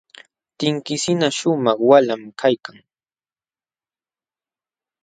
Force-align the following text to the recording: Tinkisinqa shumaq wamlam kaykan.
Tinkisinqa 0.57 1.29
shumaq 1.37 1.79
wamlam 1.89 2.23
kaykan. 2.39 2.77